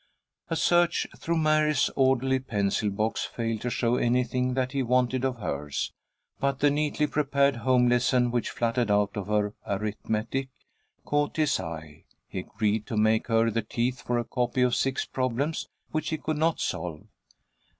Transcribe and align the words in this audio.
A 0.49 0.55
search 0.55 1.05
through 1.15 1.37
Mary's 1.37 1.91
orderly 1.95 2.39
pencil 2.39 2.89
box 2.89 3.23
failed 3.23 3.61
to 3.61 3.69
show 3.69 3.97
anything 3.97 4.55
that 4.55 4.71
he 4.71 4.81
wanted 4.81 5.23
of 5.23 5.37
hers, 5.37 5.93
but 6.39 6.57
the 6.57 6.71
neatly 6.71 7.05
prepared 7.05 7.57
home 7.57 7.87
lesson 7.87 8.31
which 8.31 8.49
fluttered 8.49 8.89
out 8.89 9.15
of 9.15 9.27
her 9.27 9.53
arithmetic 9.67 10.49
caught 11.05 11.37
his 11.37 11.59
eye. 11.59 12.05
He 12.27 12.39
agreed 12.39 12.87
to 12.87 12.97
make 12.97 13.27
her 13.27 13.51
the 13.51 13.61
teeth 13.61 14.01
for 14.01 14.17
a 14.17 14.23
copy 14.25 14.63
of 14.63 14.73
six 14.73 15.05
problems 15.05 15.67
which 15.91 16.09
he 16.09 16.17
could 16.17 16.37
not 16.39 16.59
solve. 16.59 17.03